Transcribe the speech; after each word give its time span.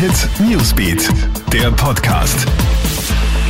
Hit 0.00 0.30
Newsbeat, 0.40 1.10
der 1.52 1.70
Podcast. 1.72 2.46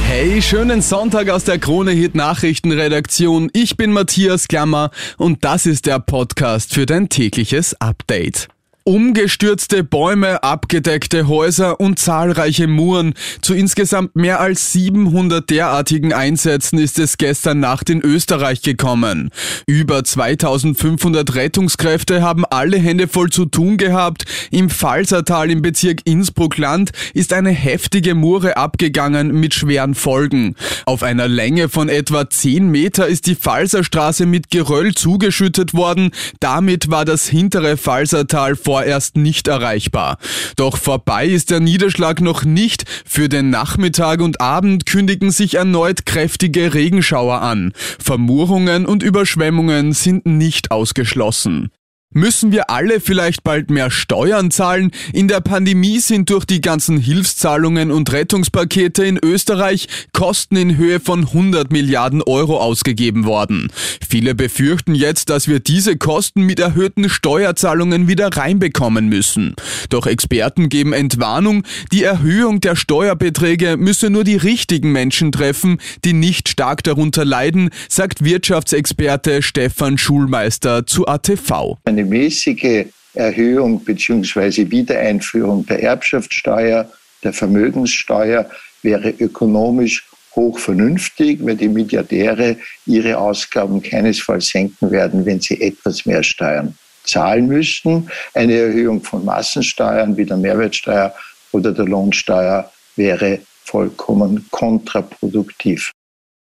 Hey, 0.08 0.42
schönen 0.42 0.82
Sonntag 0.82 1.28
aus 1.28 1.44
der 1.44 1.60
Krone 1.60 1.92
Hit 1.92 2.16
Nachrichtenredaktion. 2.16 3.50
Ich 3.52 3.76
bin 3.76 3.92
Matthias 3.92 4.48
Klammer 4.48 4.90
und 5.16 5.44
das 5.44 5.64
ist 5.64 5.86
der 5.86 6.00
Podcast 6.00 6.74
für 6.74 6.86
dein 6.86 7.08
tägliches 7.08 7.80
Update. 7.80 8.48
Umgestürzte 8.90 9.84
Bäume, 9.84 10.42
abgedeckte 10.42 11.28
Häuser 11.28 11.78
und 11.78 12.00
zahlreiche 12.00 12.66
Muren. 12.66 13.14
Zu 13.40 13.54
insgesamt 13.54 14.16
mehr 14.16 14.40
als 14.40 14.72
700 14.72 15.48
derartigen 15.48 16.12
Einsätzen 16.12 16.76
ist 16.76 16.98
es 16.98 17.16
gestern 17.16 17.60
Nacht 17.60 17.88
in 17.88 18.00
Österreich 18.00 18.62
gekommen. 18.62 19.30
Über 19.68 20.02
2500 20.02 21.36
Rettungskräfte 21.36 22.22
haben 22.22 22.44
alle 22.44 22.78
Hände 22.78 23.06
voll 23.06 23.30
zu 23.30 23.44
tun 23.46 23.76
gehabt. 23.76 24.24
Im 24.50 24.68
Pfalzertal 24.68 25.52
im 25.52 25.62
Bezirk 25.62 26.00
Innsbruck-Land 26.02 26.90
ist 27.14 27.32
eine 27.32 27.50
heftige 27.50 28.16
Mure 28.16 28.56
abgegangen 28.56 29.38
mit 29.38 29.54
schweren 29.54 29.94
Folgen. 29.94 30.56
Auf 30.84 31.04
einer 31.04 31.28
Länge 31.28 31.68
von 31.68 31.88
etwa 31.88 32.28
10 32.28 32.68
Meter 32.68 33.06
ist 33.06 33.28
die 33.28 33.36
Pfalzerstraße 33.36 34.26
mit 34.26 34.50
Geröll 34.50 34.96
zugeschüttet 34.96 35.74
worden. 35.74 36.10
Damit 36.40 36.90
war 36.90 37.04
das 37.04 37.28
hintere 37.28 37.76
Pfalzertal 37.76 38.56
vorerst 38.80 39.14
nicht 39.18 39.46
erreichbar. 39.46 40.16
Doch 40.56 40.78
vorbei 40.78 41.26
ist 41.26 41.50
der 41.50 41.60
Niederschlag 41.60 42.22
noch 42.22 42.44
nicht. 42.44 42.84
Für 43.04 43.28
den 43.28 43.50
Nachmittag 43.50 44.22
und 44.22 44.40
Abend 44.40 44.86
kündigen 44.86 45.30
sich 45.30 45.56
erneut 45.56 46.06
kräftige 46.06 46.72
Regenschauer 46.72 47.42
an. 47.42 47.74
Vermurungen 48.02 48.86
und 48.86 49.02
Überschwemmungen 49.02 49.92
sind 49.92 50.24
nicht 50.24 50.70
ausgeschlossen. 50.70 51.70
Müssen 52.12 52.50
wir 52.50 52.70
alle 52.70 52.98
vielleicht 52.98 53.44
bald 53.44 53.70
mehr 53.70 53.88
Steuern 53.88 54.50
zahlen? 54.50 54.90
In 55.12 55.28
der 55.28 55.40
Pandemie 55.40 56.00
sind 56.00 56.28
durch 56.28 56.44
die 56.44 56.60
ganzen 56.60 56.98
Hilfszahlungen 56.98 57.92
und 57.92 58.10
Rettungspakete 58.10 59.04
in 59.04 59.16
Österreich 59.16 59.86
Kosten 60.12 60.56
in 60.56 60.76
Höhe 60.76 60.98
von 60.98 61.20
100 61.20 61.70
Milliarden 61.70 62.20
Euro 62.20 62.58
ausgegeben 62.58 63.26
worden. 63.26 63.68
Viele 64.08 64.34
befürchten 64.34 64.96
jetzt, 64.96 65.30
dass 65.30 65.46
wir 65.46 65.60
diese 65.60 65.98
Kosten 65.98 66.42
mit 66.42 66.58
erhöhten 66.58 67.08
Steuerzahlungen 67.08 68.08
wieder 68.08 68.36
reinbekommen 68.36 69.08
müssen. 69.08 69.54
Doch 69.88 70.08
Experten 70.08 70.68
geben 70.68 70.92
Entwarnung, 70.92 71.62
die 71.92 72.02
Erhöhung 72.02 72.60
der 72.60 72.74
Steuerbeträge 72.74 73.76
müsse 73.76 74.10
nur 74.10 74.24
die 74.24 74.34
richtigen 74.34 74.90
Menschen 74.90 75.30
treffen, 75.30 75.78
die 76.04 76.12
nicht 76.12 76.48
stark 76.48 76.82
darunter 76.82 77.24
leiden, 77.24 77.70
sagt 77.88 78.24
Wirtschaftsexperte 78.24 79.42
Stefan 79.42 79.96
Schulmeister 79.96 80.88
zu 80.88 81.06
ATV 81.06 81.78
eine 82.00 82.08
mäßige 82.08 82.86
Erhöhung 83.14 83.84
bzw. 83.84 84.70
Wiedereinführung 84.70 85.66
der 85.66 85.82
Erbschaftssteuer, 85.82 86.90
der 87.22 87.32
Vermögenssteuer 87.32 88.48
wäre 88.82 89.10
ökonomisch 89.10 90.06
hoch 90.34 90.58
vernünftig, 90.58 91.44
weil 91.44 91.56
die 91.56 91.68
Milliardäre 91.68 92.56
ihre 92.86 93.18
Ausgaben 93.18 93.82
keinesfalls 93.82 94.48
senken 94.48 94.90
werden, 94.90 95.26
wenn 95.26 95.40
sie 95.40 95.60
etwas 95.60 96.06
mehr 96.06 96.22
Steuern 96.22 96.74
zahlen 97.04 97.48
müssten. 97.48 98.08
Eine 98.32 98.54
Erhöhung 98.54 99.02
von 99.02 99.24
Massensteuern 99.24 100.16
wie 100.16 100.24
der 100.24 100.36
Mehrwertsteuer 100.36 101.12
oder 101.52 101.72
der 101.72 101.84
Lohnsteuer 101.84 102.70
wäre 102.96 103.40
vollkommen 103.64 104.46
kontraproduktiv. 104.50 105.90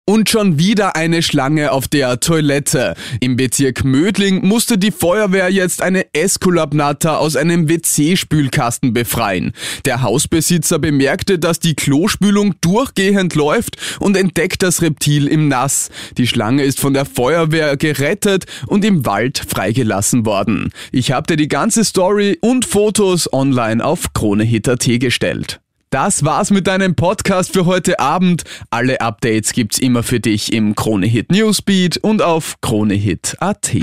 Und 0.08 0.30
schon 0.30 0.56
wieder 0.56 0.94
eine 0.94 1.20
Schlange 1.20 1.72
auf 1.72 1.88
der 1.88 2.20
Toilette. 2.20 2.94
Im 3.18 3.34
Bezirk 3.34 3.82
Mödling 3.82 4.46
musste 4.46 4.78
die 4.78 4.92
Feuerwehr 4.92 5.50
jetzt 5.50 5.82
eine 5.82 6.06
Esculapnatter 6.14 7.18
aus 7.18 7.34
einem 7.34 7.68
WC-Spülkasten 7.68 8.92
befreien. 8.92 9.52
Der 9.84 10.02
Hausbesitzer 10.02 10.78
bemerkte, 10.78 11.40
dass 11.40 11.58
die 11.58 11.74
Klospülung 11.74 12.54
durchgehend 12.60 13.34
läuft 13.34 13.78
und 13.98 14.16
entdeckt 14.16 14.62
das 14.62 14.80
Reptil 14.80 15.26
im 15.26 15.48
Nass. 15.48 15.90
Die 16.16 16.28
Schlange 16.28 16.62
ist 16.62 16.78
von 16.78 16.94
der 16.94 17.04
Feuerwehr 17.04 17.76
gerettet 17.76 18.44
und 18.68 18.84
im 18.84 19.06
Wald 19.06 19.44
freigelassen 19.48 20.24
worden. 20.24 20.70
Ich 20.92 21.10
habe 21.10 21.26
dir 21.26 21.36
die 21.36 21.48
ganze 21.48 21.84
Story 21.84 22.38
und 22.40 22.64
Fotos 22.64 23.32
online 23.32 23.84
auf 23.84 24.12
KroneHit.at 24.12 24.86
gestellt. 25.00 25.60
Das 25.90 26.24
war's 26.24 26.50
mit 26.50 26.66
deinem 26.66 26.96
Podcast 26.96 27.52
für 27.52 27.64
heute 27.64 28.00
Abend. 28.00 28.42
Alle 28.70 29.00
Updates 29.00 29.52
gibt's 29.52 29.78
immer 29.78 30.02
für 30.02 30.18
dich 30.18 30.52
im 30.52 30.74
Kronehit 30.74 31.30
Newsbeat 31.30 31.98
und 31.98 32.22
auf 32.22 32.60
kronehit.at. 32.60 33.76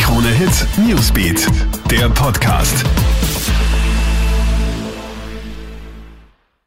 Kronehit 0.00 0.66
Newsbeat, 0.76 1.46
der 1.88 2.08
Podcast. 2.08 2.84